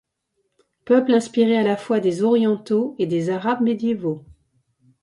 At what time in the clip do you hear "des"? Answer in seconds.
1.99-2.23, 3.05-3.29